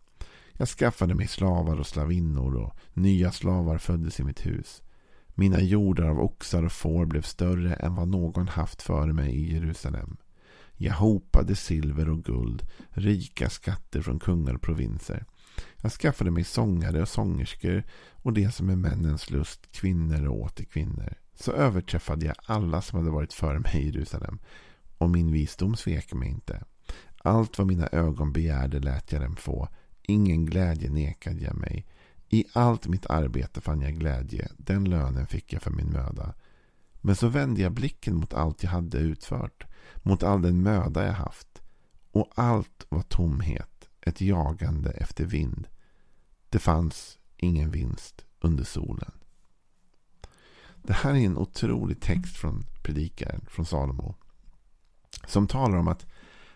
Jag 0.53 0.67
skaffade 0.67 1.15
mig 1.15 1.27
slavar 1.27 1.79
och 1.79 1.87
slavinnor 1.87 2.55
och 2.55 2.75
nya 2.93 3.31
slavar 3.31 3.77
föddes 3.77 4.19
i 4.19 4.23
mitt 4.23 4.45
hus. 4.45 4.81
Mina 5.27 5.61
jordar 5.61 6.09
av 6.09 6.19
oxar 6.19 6.63
och 6.63 6.71
får 6.71 7.05
blev 7.05 7.21
större 7.21 7.73
än 7.73 7.95
vad 7.95 8.07
någon 8.07 8.47
haft 8.47 8.81
före 8.81 9.13
mig 9.13 9.35
i 9.35 9.53
Jerusalem. 9.53 10.17
Jag 10.73 10.93
hopade 10.93 11.55
silver 11.55 12.09
och 12.09 12.23
guld, 12.23 12.67
rika 12.89 13.49
skatter 13.49 14.01
från 14.01 14.19
kungar 14.19 14.53
och 14.53 14.61
provinser. 14.61 15.25
Jag 15.81 15.91
skaffade 15.91 16.31
mig 16.31 16.43
sångare 16.43 17.01
och 17.01 17.09
sångerskor 17.09 17.83
och 18.11 18.33
det 18.33 18.51
som 18.51 18.69
är 18.69 18.75
männens 18.75 19.29
lust, 19.29 19.71
kvinnor 19.71 20.27
och 20.27 20.41
åter 20.41 20.65
kvinnor. 20.65 21.13
Så 21.33 21.51
överträffade 21.51 22.25
jag 22.25 22.35
alla 22.45 22.81
som 22.81 22.99
hade 22.99 23.11
varit 23.11 23.33
före 23.33 23.59
mig 23.59 23.75
i 23.75 23.85
Jerusalem. 23.85 24.39
Och 25.01 25.09
min 25.09 25.31
visdom 25.31 25.75
svek 25.75 26.13
mig 26.13 26.29
inte. 26.29 26.63
Allt 27.17 27.57
vad 27.57 27.67
mina 27.67 27.87
ögon 27.91 28.33
begärde 28.33 28.79
lät 28.79 29.11
jag 29.11 29.21
dem 29.21 29.35
få. 29.35 29.67
Ingen 30.01 30.45
glädje 30.45 30.89
nekade 30.89 31.41
jag 31.41 31.55
mig. 31.55 31.87
I 32.29 32.45
allt 32.53 32.87
mitt 32.87 33.05
arbete 33.05 33.61
fann 33.61 33.81
jag 33.81 33.93
glädje. 33.93 34.51
Den 34.57 34.89
lönen 34.89 35.27
fick 35.27 35.53
jag 35.53 35.61
för 35.61 35.71
min 35.71 35.89
möda. 35.89 36.33
Men 36.93 37.15
så 37.15 37.27
vände 37.27 37.61
jag 37.61 37.71
blicken 37.71 38.15
mot 38.15 38.33
allt 38.33 38.63
jag 38.63 38.69
hade 38.69 38.97
utfört. 38.97 39.65
Mot 40.03 40.23
all 40.23 40.41
den 40.41 40.63
möda 40.63 41.05
jag 41.05 41.13
haft. 41.13 41.61
Och 42.11 42.31
allt 42.35 42.85
var 42.89 43.01
tomhet. 43.01 43.89
Ett 44.01 44.21
jagande 44.21 44.91
efter 44.91 45.25
vind. 45.25 45.67
Det 46.49 46.59
fanns 46.59 47.19
ingen 47.37 47.71
vinst 47.71 48.25
under 48.39 48.63
solen. 48.63 49.11
Det 50.83 50.93
här 50.93 51.11
är 51.13 51.25
en 51.25 51.37
otrolig 51.37 52.01
text 52.01 52.37
från 52.37 52.65
predikaren, 52.83 53.45
från 53.49 53.65
Salomo. 53.65 54.15
Som 55.27 55.47
talar 55.47 55.77
om 55.77 55.87
att 55.87 56.05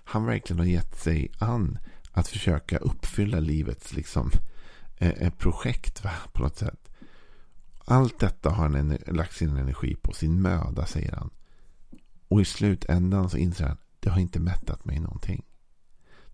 han 0.04 0.26
verkligen 0.26 0.60
har 0.60 0.66
gett 0.66 1.00
sig 1.00 1.32
an 1.40 1.78
att 2.12 2.28
försöka 2.28 2.78
uppfylla 2.78 3.40
livets 3.40 3.94
liksom, 3.94 4.32
eh, 4.98 5.10
eh 5.10 5.34
projekt 5.34 6.04
va, 6.04 6.12
på 6.34 6.44
något 6.44 6.58
sätt. 6.58 6.90
Allt 7.86 8.20
detta 8.20 8.50
har 8.50 8.70
han 8.70 8.98
lagt 9.08 9.34
sin 9.34 9.58
energi 9.58 9.96
på, 9.96 10.14
sin 10.14 10.42
möda 10.42 10.86
säger 10.86 11.16
han. 11.16 11.30
Och 12.28 12.42
i 12.42 12.46
slutändan 12.46 13.30
så 13.30 13.38
inser 13.38 13.68
han, 13.68 13.78
det 14.00 14.10
har 14.10 14.20
inte 14.20 14.40
mättat 14.40 14.86
mig 14.86 15.00
någonting. 15.00 15.44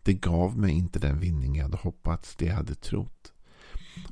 Det 0.03 0.13
gav 0.13 0.57
mig 0.57 0.71
inte 0.71 0.99
den 0.99 1.19
vinning 1.19 1.55
jag 1.55 1.63
hade 1.63 1.77
hoppats, 1.77 2.35
det 2.35 2.45
jag 2.45 2.55
hade 2.55 2.75
trott. 2.75 3.33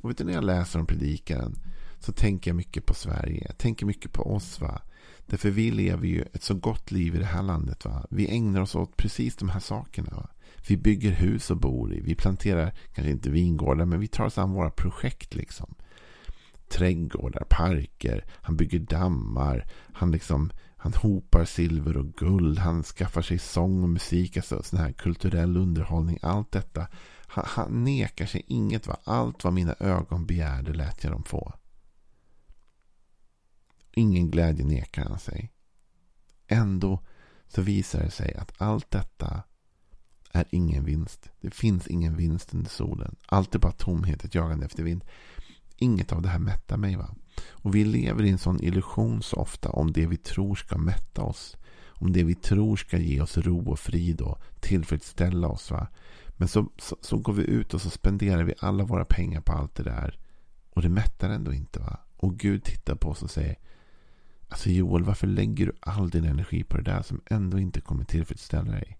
Och 0.02 0.10
vet 0.10 0.18
du, 0.18 0.24
när 0.24 0.34
jag 0.34 0.44
läser 0.44 0.80
om 0.80 0.86
predikaren 0.86 1.56
så 2.00 2.12
tänker 2.12 2.52
jag 2.52 2.56
mycket 2.56 2.86
på 2.86 2.94
Sverige. 2.94 3.46
Jag 3.48 3.58
tänker 3.58 3.86
mycket 3.86 4.14
på 4.14 4.36
oss. 4.36 4.62
va. 4.62 4.82
Därför 5.30 5.50
vi 5.50 5.72
lever 5.72 6.08
ju 6.08 6.22
ett 6.34 6.44
så 6.44 6.54
gott 6.54 6.92
liv 6.92 7.16
i 7.16 7.20
det 7.20 7.26
här 7.26 7.44
landet. 7.44 7.86
va. 7.86 8.06
Vi 8.10 8.28
ägnar 8.36 8.62
oss 8.62 8.76
åt 8.76 8.98
precis 8.98 9.36
de 9.36 9.50
här 9.50 9.60
sakerna. 9.60 10.10
Va? 10.12 10.30
Vi 10.68 10.78
bygger 10.78 11.12
hus 11.12 11.52
och 11.52 11.58
bor 11.58 11.94
i. 11.94 12.02
Vi 12.02 12.16
planterar, 12.16 12.74
kanske 12.94 13.12
inte 13.12 13.30
vingårdar, 13.30 13.86
men 13.86 14.00
vi 14.00 14.08
tar 14.08 14.26
oss 14.26 14.38
an 14.38 14.52
våra 14.52 14.70
projekt. 14.70 15.36
liksom. 15.36 15.76
Trädgårdar, 16.70 17.44
parker, 17.50 18.26
han 18.32 18.58
bygger 18.58 18.80
dammar. 18.80 19.66
Han 19.94 20.12
liksom 20.12 20.52
han 20.82 20.94
hopar 20.94 21.46
silver 21.46 21.98
och 21.98 22.14
guld. 22.14 22.60
Han 22.60 22.84
skaffar 22.84 23.22
sig 23.22 23.40
sång 23.40 23.84
och 23.84 23.90
musik. 23.90 24.38
Alltså 24.38 24.64
sån 24.64 24.80
här 24.80 24.92
kulturell 24.92 25.58
underhållning. 25.58 26.20
Allt 26.22 26.52
detta. 26.52 26.88
Han, 27.28 27.46
han 27.48 27.84
nekar 27.84 28.26
sig 28.26 28.44
inget. 28.48 28.88
Va? 28.88 28.98
Allt 29.04 29.44
vad 29.44 29.54
mina 29.54 29.76
ögon 29.80 30.26
begärde 30.26 30.74
lät 30.74 31.04
jag 31.04 31.14
dem 31.14 31.24
få. 31.24 31.54
Ingen 34.00 34.32
glädje 34.32 34.66
nekar 34.66 35.06
han 35.06 35.20
sig. 35.20 35.52
Ändå 36.48 37.00
så 37.48 37.62
visar 37.62 38.00
det 38.00 38.12
sig 38.12 38.36
att 38.36 38.54
allt 38.58 38.92
detta 38.92 39.44
är 40.32 40.46
ingen 40.50 40.86
vinst. 40.86 41.30
Det 41.42 41.54
finns 41.54 41.88
ingen 41.88 42.16
vinst 42.16 42.54
under 42.54 42.70
solen. 42.70 43.16
Allt 43.26 43.56
är 43.56 43.60
bara 43.60 43.72
tomhet, 43.72 44.24
ett 44.24 44.36
jagande 44.36 44.66
efter 44.66 44.84
vind. 44.84 45.04
Inget 45.76 46.12
av 46.12 46.22
det 46.22 46.30
här 46.30 46.40
mättar 46.40 46.78
mig. 46.78 46.96
va? 46.96 47.16
Och 47.50 47.76
vi 47.76 47.86
lever 47.86 48.24
i 48.24 48.30
en 48.30 48.38
sån 48.38 48.64
illusion 48.64 49.22
så 49.22 49.36
ofta 49.36 49.70
om 49.70 49.92
det 49.92 50.08
vi 50.08 50.18
tror 50.18 50.56
ska 50.56 50.78
mätta 50.78 51.22
oss. 51.22 51.58
Om 51.88 52.14
det 52.14 52.24
vi 52.24 52.36
tror 52.36 52.76
ska 52.76 52.98
ge 52.98 53.22
oss 53.22 53.38
ro 53.38 53.72
och 53.72 53.80
frid 53.80 54.22
och 54.22 54.42
tillfredsställa 54.60 55.48
oss. 55.48 55.72
Va? 55.72 55.88
Men 56.28 56.48
så, 56.48 56.72
så, 56.78 56.98
så, 57.02 57.18
går 57.18 57.34
vi 57.34 57.44
ut 57.44 57.74
och 57.74 57.82
så 57.82 57.90
spenderar 57.90 58.44
vi 58.44 58.54
alla 58.60 58.84
våra 58.84 59.06
pengar 59.06 59.42
på 59.42 59.54
allt 59.54 59.76
det 59.76 59.84
där. 59.84 60.20
Och 60.70 60.82
det 60.82 60.90
mättar 60.90 61.30
ändå 61.30 61.54
inte. 61.54 61.80
va? 61.80 62.00
Och 62.18 62.38
Gud 62.38 62.64
tittar 62.64 62.96
på 62.96 63.10
oss 63.10 63.24
och 63.24 63.32
säger 63.32 63.58
Alltså 64.50 64.70
Joel, 64.70 65.04
varför 65.04 65.28
lägger 65.28 65.66
du 65.66 65.72
all 65.80 66.10
din 66.10 66.26
energi 66.26 66.64
på 66.64 66.78
det 66.78 66.84
där 66.84 67.02
som 67.02 67.22
ändå 67.26 67.60
inte 67.60 67.82
kommer 67.82 68.04
tillfredsställa 68.04 68.72
dig? 68.72 68.98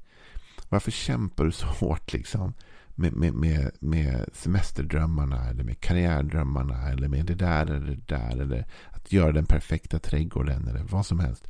Varför 0.70 0.92
kämpar 0.92 1.46
du 1.46 1.52
så 1.52 1.66
hårt 1.66 2.14
liksom 2.14 2.54
med, 3.00 3.14
med, 3.14 3.34
med, 3.34 3.72
med 3.80 4.26
semesterdrömmarna 4.34 5.50
eller 5.50 5.64
med 5.64 5.80
karriärdrömmarna 5.80 6.90
eller 6.90 7.08
med 7.08 7.26
det 7.26 7.36
där 7.36 7.66
eller 7.66 7.96
det 7.96 8.08
där 8.08 8.42
eller 8.42 8.66
att 8.90 9.12
göra 9.12 9.32
den 9.32 9.46
perfekta 9.46 10.00
trädgården 10.00 10.68
eller 10.68 10.84
vad 10.84 11.06
som 11.06 11.20
helst. 11.20 11.48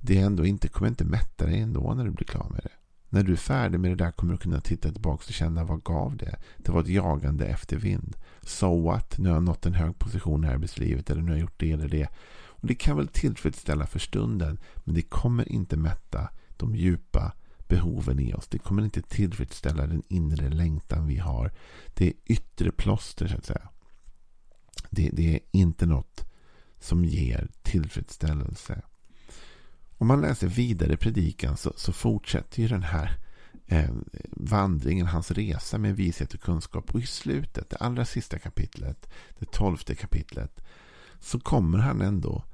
Det 0.00 0.18
är 0.18 0.26
ändå 0.26 0.46
inte, 0.46 0.68
kommer 0.68 0.88
inte 0.88 1.04
mätta 1.04 1.46
dig 1.46 1.60
ändå 1.60 1.94
när 1.94 2.04
du 2.04 2.10
blir 2.10 2.26
klar 2.26 2.46
med 2.50 2.60
det. 2.62 2.70
När 3.08 3.22
du 3.22 3.32
är 3.32 3.36
färdig 3.36 3.80
med 3.80 3.90
det 3.90 4.04
där 4.04 4.10
kommer 4.10 4.32
du 4.32 4.38
kunna 4.38 4.60
titta 4.60 4.92
tillbaka 4.92 5.24
och 5.26 5.32
känna 5.32 5.64
vad 5.64 5.82
gav 5.82 6.16
det? 6.16 6.36
Det 6.56 6.72
var 6.72 6.80
ett 6.80 6.88
jagande 6.88 7.46
efter 7.46 7.76
vind. 7.76 8.16
So 8.42 8.80
what? 8.80 9.18
Nu 9.18 9.28
har 9.28 9.36
jag 9.36 9.42
nått 9.42 9.66
en 9.66 9.74
hög 9.74 9.98
position 9.98 10.44
i 10.44 10.48
arbetslivet 10.48 11.10
eller 11.10 11.22
nu 11.22 11.28
har 11.28 11.36
jag 11.36 11.40
gjort 11.40 11.60
det 11.60 11.72
eller 11.72 11.88
det. 11.88 12.08
Och 12.64 12.68
Det 12.68 12.74
kan 12.74 12.96
väl 12.96 13.08
tillfredsställa 13.08 13.86
för 13.86 13.98
stunden. 13.98 14.58
Men 14.84 14.94
det 14.94 15.02
kommer 15.02 15.52
inte 15.52 15.76
mätta 15.76 16.28
de 16.56 16.76
djupa 16.76 17.32
behoven 17.68 18.20
i 18.20 18.34
oss. 18.34 18.48
Det 18.48 18.58
kommer 18.58 18.84
inte 18.84 19.02
tillfredsställa 19.02 19.86
den 19.86 20.02
inre 20.08 20.48
längtan 20.48 21.06
vi 21.06 21.16
har. 21.16 21.52
Det 21.94 22.06
är 22.06 22.12
yttre 22.24 22.70
plåster 22.72 23.28
så 23.28 23.36
att 23.36 23.44
säga. 23.44 23.68
Det, 24.90 25.10
det 25.12 25.34
är 25.34 25.40
inte 25.50 25.86
något 25.86 26.24
som 26.80 27.04
ger 27.04 27.48
tillfredsställelse. 27.62 28.82
Om 29.98 30.06
man 30.06 30.20
läser 30.20 30.48
vidare 30.48 30.96
predikan 30.96 31.56
så, 31.56 31.72
så 31.76 31.92
fortsätter 31.92 32.62
ju 32.62 32.68
den 32.68 32.82
här 32.82 33.18
eh, 33.66 33.90
vandringen, 34.30 35.06
hans 35.06 35.30
resa 35.30 35.78
med 35.78 35.96
vishet 35.96 36.34
och 36.34 36.40
kunskap. 36.40 36.94
Och 36.94 37.00
i 37.00 37.06
slutet, 37.06 37.70
det 37.70 37.76
allra 37.76 38.04
sista 38.04 38.38
kapitlet, 38.38 39.08
det 39.38 39.50
tolfte 39.50 39.94
kapitlet, 39.94 40.60
så 41.20 41.40
kommer 41.40 41.78
han 41.78 42.00
ändå 42.00 42.44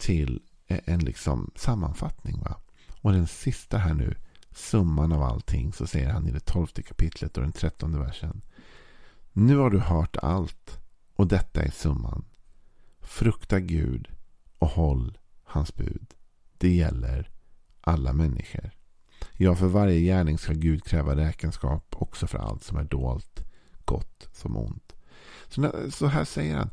till 0.00 0.42
en 0.66 1.00
liksom 1.00 1.50
sammanfattning. 1.56 2.40
Va? 2.40 2.56
Och 3.00 3.12
den 3.12 3.26
sista 3.26 3.78
här 3.78 3.94
nu, 3.94 4.16
summan 4.50 5.12
av 5.12 5.22
allting, 5.22 5.72
så 5.72 5.86
säger 5.86 6.10
han 6.10 6.28
i 6.28 6.30
det 6.30 6.40
tolfte 6.40 6.82
kapitlet 6.82 7.36
och 7.36 7.42
den 7.42 7.52
trettonde 7.52 7.98
versen. 7.98 8.42
Nu 9.32 9.56
har 9.56 9.70
du 9.70 9.78
hört 9.78 10.16
allt 10.16 10.78
och 11.14 11.26
detta 11.26 11.62
är 11.62 11.70
summan. 11.70 12.24
Frukta 13.00 13.60
Gud 13.60 14.08
och 14.58 14.68
håll 14.68 15.18
hans 15.44 15.74
bud. 15.74 16.14
Det 16.58 16.74
gäller 16.74 17.30
alla 17.80 18.12
människor. 18.12 18.70
Ja, 19.32 19.54
för 19.56 19.66
varje 19.66 20.00
gärning 20.00 20.38
ska 20.38 20.52
Gud 20.52 20.84
kräva 20.84 21.16
räkenskap 21.16 21.94
också 21.98 22.26
för 22.26 22.38
allt 22.38 22.64
som 22.64 22.78
är 22.78 22.84
dolt, 22.84 23.44
gott 23.84 24.28
som 24.32 24.56
ont. 24.56 24.92
Så, 25.90 26.06
här 26.06 26.24
säger 26.24 26.56
han. 26.56 26.70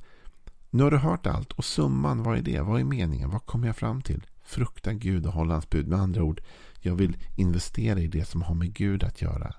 Nu 0.69 0.83
har 0.83 0.91
du 0.91 0.97
hört 0.97 1.27
allt 1.27 1.51
och 1.51 1.65
summan, 1.65 2.23
vad 2.23 2.37
är 2.37 2.41
det? 2.41 2.61
Vad 2.61 2.79
är 2.79 2.83
meningen? 2.83 3.29
Vad 3.29 3.45
kommer 3.45 3.67
jag 3.67 3.75
fram 3.75 4.01
till? 4.01 4.25
Frukta 4.43 4.93
Gud 4.93 5.25
och 5.25 5.33
håll 5.33 5.51
hans 5.51 5.69
bud. 5.69 5.87
Med 5.87 5.99
andra 5.99 6.23
ord, 6.23 6.41
jag 6.79 6.95
vill 6.95 7.17
investera 7.35 7.99
i 7.99 8.07
det 8.07 8.25
som 8.25 8.41
har 8.41 8.55
med 8.55 8.73
Gud 8.73 9.03
att 9.03 9.21
göra. 9.21 9.53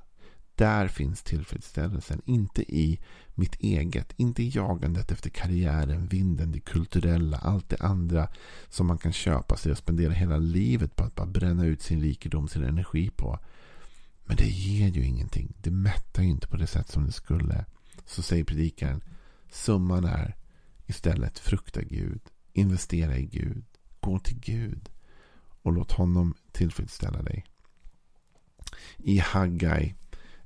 Där 0.54 0.88
finns 0.88 1.22
tillfredsställelsen. 1.22 2.22
Inte 2.24 2.74
i 2.74 2.98
mitt 3.34 3.54
eget. 3.54 4.12
Inte 4.16 4.42
i 4.42 4.48
jagandet 4.48 5.10
efter 5.10 5.30
karriären, 5.30 6.06
vinden, 6.06 6.52
det 6.52 6.60
kulturella, 6.60 7.38
allt 7.38 7.68
det 7.68 7.80
andra 7.80 8.28
som 8.68 8.86
man 8.86 8.98
kan 8.98 9.12
köpa 9.12 9.56
sig 9.56 9.72
och 9.72 9.78
spendera 9.78 10.12
hela 10.12 10.36
livet 10.36 10.96
på 10.96 11.04
att 11.04 11.14
bara 11.14 11.26
bränna 11.26 11.66
ut 11.66 11.82
sin 11.82 12.00
rikedom, 12.00 12.48
sin 12.48 12.64
energi 12.64 13.10
på. 13.10 13.38
Men 14.24 14.36
det 14.36 14.48
ger 14.48 14.88
ju 14.88 15.04
ingenting. 15.04 15.52
Det 15.62 15.70
mättar 15.70 16.22
ju 16.22 16.28
inte 16.28 16.48
på 16.48 16.56
det 16.56 16.66
sätt 16.66 16.88
som 16.88 17.06
det 17.06 17.12
skulle. 17.12 17.64
Så 18.04 18.22
säger 18.22 18.44
predikaren. 18.44 19.00
Summan 19.50 20.04
är 20.04 20.36
Istället 20.88 21.38
frukta 21.38 21.82
Gud. 21.82 22.20
Investera 22.52 23.16
i 23.16 23.26
Gud. 23.26 23.64
Gå 24.00 24.18
till 24.18 24.38
Gud. 24.40 24.90
Och 25.62 25.72
låt 25.72 25.92
honom 25.92 26.34
tillfredsställa 26.52 27.22
dig. 27.22 27.44
I 28.96 29.18
Haggai, 29.18 29.94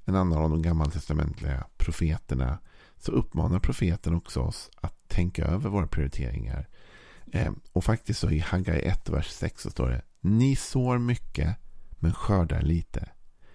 en 0.04 0.16
annan 0.16 0.38
av 0.38 0.50
de 0.50 0.62
gammaltestamentliga 0.62 1.66
profeterna, 1.76 2.58
så 2.96 3.12
uppmanar 3.12 3.58
profeten 3.58 4.14
också 4.14 4.40
oss 4.40 4.70
att 4.76 5.08
tänka 5.08 5.44
över 5.44 5.70
våra 5.70 5.86
prioriteringar. 5.86 6.68
Ehm, 7.32 7.60
och 7.72 7.84
faktiskt 7.84 8.20
så 8.20 8.30
i 8.30 8.38
Haggai 8.38 8.80
1, 8.82 9.08
vers 9.08 9.28
6 9.30 9.62
så 9.62 9.70
står 9.70 9.88
det 9.88 10.02
Ni 10.20 10.56
sår 10.56 10.98
mycket 10.98 11.56
men 11.90 12.12
skördar 12.12 12.62
lite. 12.62 13.08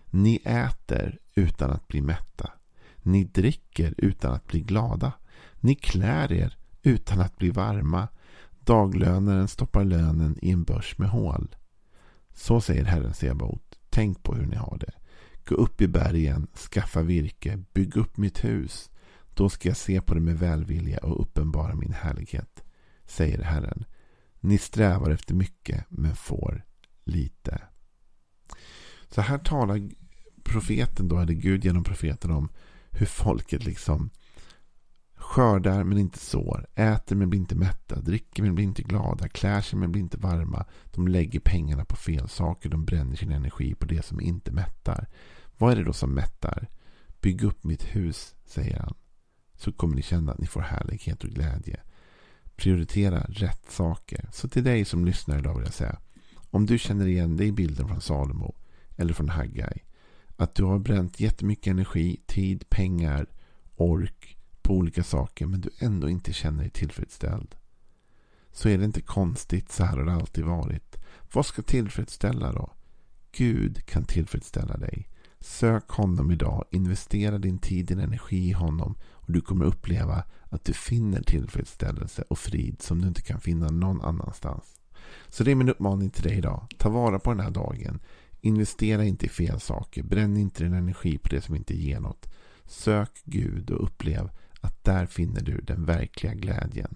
Ni 0.06 0.36
äter 0.46 1.20
utan 1.36 1.72
att 1.72 1.88
bli 1.88 2.02
mätta. 2.02 2.52
Ni 2.98 3.24
dricker 3.24 3.94
utan 3.98 4.34
att 4.34 4.48
bli 4.48 4.62
glada. 4.62 5.12
Ni 5.60 5.76
klär 5.76 6.32
er 6.32 6.58
utan 6.88 7.22
att 7.22 7.38
bli 7.38 7.50
varma. 7.50 8.08
Daglönaren 8.60 9.48
stoppar 9.48 9.84
lönen 9.84 10.38
i 10.42 10.52
en 10.52 10.64
börs 10.64 10.98
med 10.98 11.10
hål. 11.10 11.56
Så 12.34 12.62
säger 12.62 12.86
Herren 12.86 13.14
Sebaot. 13.14 13.80
Tänk 13.90 14.24
på 14.24 14.36
hur 14.36 14.46
ni 14.46 14.56
har 14.56 14.78
det. 14.78 14.94
Gå 15.46 15.56
upp 15.56 15.82
i 15.82 15.88
bergen, 15.88 16.48
skaffa 16.72 17.02
virke, 17.02 17.64
bygg 17.74 17.98
upp 17.98 18.18
mitt 18.18 18.44
hus. 18.44 18.90
Då 19.34 19.50
ska 19.50 19.70
jag 19.70 19.78
se 19.78 20.02
på 20.02 20.14
det 20.14 20.20
med 20.20 20.40
välvilja 20.40 20.98
och 20.98 21.22
uppenbara 21.22 21.76
min 21.76 21.94
härlighet, 21.94 22.64
säger 23.06 23.44
Herren. 23.44 23.86
Ni 24.40 24.58
strävar 24.58 25.12
efter 25.12 25.34
mycket 25.34 25.86
men 25.90 26.16
får 26.16 26.66
lite. 27.04 27.62
Så 29.10 29.22
här 29.22 29.38
talar 29.38 29.90
profeten 30.44 31.08
då, 31.08 31.20
eller 31.20 31.34
Gud 31.34 31.66
genom 31.66 31.84
profeten 31.84 32.32
om 32.32 32.50
hur 32.92 33.06
folket 33.06 33.66
liksom 33.66 34.10
skördar 35.28 35.84
men 35.84 35.98
inte 35.98 36.20
sår, 36.20 36.68
äter 36.76 37.16
men 37.16 37.30
blir 37.30 37.40
inte 37.40 37.56
mätta, 37.56 38.02
dricker 38.02 38.44
men 38.44 38.56
blir 38.56 38.66
inte 38.66 38.84
glada, 38.84 39.28
klär 39.28 39.62
sig 39.62 39.80
men 39.80 39.92
blir 39.92 40.02
inte 40.02 40.18
varma. 40.18 40.66
De 40.86 41.08
lägger 41.08 41.40
pengarna 41.40 41.86
på 41.86 41.96
fel 41.96 42.30
saker, 42.30 42.70
de 42.70 42.86
bränner 42.86 43.16
sin 43.16 43.32
energi 43.32 43.76
på 43.76 43.86
det 43.86 44.06
som 44.06 44.22
inte 44.22 44.52
mättar. 44.52 45.08
Vad 45.58 45.72
är 45.72 45.76
det 45.76 45.84
då 45.84 45.94
som 45.94 46.14
mättar? 46.14 46.68
Bygg 47.22 47.44
upp 47.44 47.64
mitt 47.64 47.84
hus, 47.84 48.36
säger 48.46 48.80
han. 48.80 48.94
Så 49.56 49.72
kommer 49.72 49.96
ni 49.96 50.02
känna 50.02 50.32
att 50.32 50.40
ni 50.40 50.48
får 50.48 50.62
härlighet 50.62 51.24
och 51.24 51.30
glädje. 51.30 51.80
Prioritera 52.56 53.20
rätt 53.20 53.72
saker. 53.72 54.30
Så 54.32 54.48
till 54.50 54.64
dig 54.64 54.86
som 54.86 55.06
lyssnar 55.06 55.40
idag 55.40 55.56
vill 55.56 55.66
jag 55.66 55.74
säga. 55.74 56.00
Om 56.52 56.66
du 56.66 56.78
känner 56.78 57.08
igen 57.08 57.38
dig 57.38 57.48
i 57.48 57.52
bilden 57.52 57.88
från 57.88 58.02
Salomo 58.02 58.56
eller 58.98 59.14
från 59.14 59.30
Haggai. 59.30 59.84
Att 60.38 60.56
du 60.56 60.64
har 60.64 60.80
bränt 60.80 61.20
jättemycket 61.20 61.72
energi, 61.72 62.22
tid, 62.28 62.70
pengar, 62.70 63.28
ork 63.76 64.37
på 64.68 64.74
olika 64.74 65.04
saker 65.04 65.46
men 65.46 65.62
du 65.62 65.70
ändå 65.80 66.10
inte 66.10 66.34
känner 66.34 66.62
dig 66.62 66.70
tillfredsställd. 66.70 67.56
Så 68.52 68.70
är 68.70 68.78
det 68.78 68.86
inte 68.86 69.02
konstigt, 69.02 69.72
så 69.72 69.84
här 69.84 69.98
har 69.98 70.06
det 70.06 70.14
alltid 70.14 70.46
varit. 70.46 70.96
Vad 71.34 71.46
ska 71.46 71.62
tillfredsställa 71.62 72.52
då? 72.54 72.74
Gud 73.32 73.86
kan 73.86 74.06
tillfredsställa 74.06 74.78
dig. 74.78 75.10
Sök 75.40 75.90
honom 75.90 76.32
idag, 76.32 76.66
investera 76.72 77.38
din 77.38 77.60
tid, 77.60 77.86
din 77.86 78.00
energi 78.00 78.50
i 78.50 78.52
honom 78.52 78.96
och 79.12 79.32
du 79.32 79.42
kommer 79.42 79.66
uppleva 79.66 80.24
att 80.44 80.66
du 80.66 80.74
finner 80.74 81.22
tillfredsställelse 81.22 82.24
och 82.30 82.40
frid 82.40 82.82
som 82.82 83.02
du 83.02 83.08
inte 83.08 83.22
kan 83.22 83.42
finna 83.42 83.70
någon 83.70 84.02
annanstans. 84.02 84.80
Så 85.28 85.44
det 85.44 85.52
är 85.52 85.56
min 85.56 85.70
uppmaning 85.70 86.10
till 86.10 86.24
dig 86.24 86.38
idag. 86.38 86.68
Ta 86.78 86.90
vara 86.90 87.20
på 87.20 87.30
den 87.30 87.40
här 87.40 87.52
dagen. 87.52 88.00
Investera 88.42 89.06
inte 89.06 89.26
i 89.26 89.30
fel 89.30 89.60
saker. 89.60 90.04
Bränn 90.04 90.38
inte 90.38 90.64
din 90.64 90.74
energi 90.74 91.18
på 91.18 91.30
det 91.30 91.42
som 91.42 91.56
inte 91.56 91.78
ger 91.78 92.00
något. 92.00 92.28
Sök 92.66 93.22
Gud 93.24 93.72
och 93.72 93.84
upplev 93.84 94.30
att 94.68 94.84
där 94.84 95.06
finner 95.06 95.42
du 95.42 95.58
den 95.58 95.86
verkliga 95.86 96.34
glädjen. 96.34 96.96